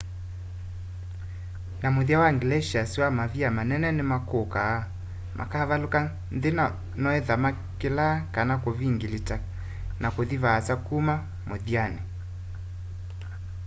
[1.81, 4.87] na muthya wa glaciers wa mavia manene nimakukaa
[5.37, 5.99] makavaluka
[6.35, 6.65] nthi na
[7.01, 9.35] noethwa makilaa kana kuvingilita
[10.01, 11.15] na kuthi vaasa kuma
[11.49, 12.01] muthyani